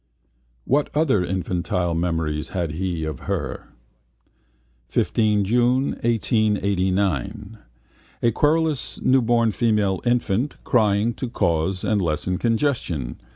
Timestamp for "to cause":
11.13-11.83